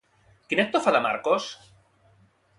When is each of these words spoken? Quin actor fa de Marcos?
Quin 0.53 0.61
actor 0.63 0.81
fa 0.85 0.95
de 0.97 1.03
Marcos? 1.07 1.51